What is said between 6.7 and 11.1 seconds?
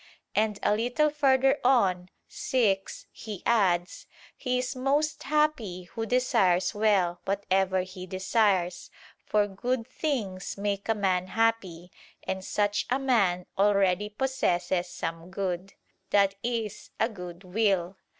well, whatever he desires: for good things make a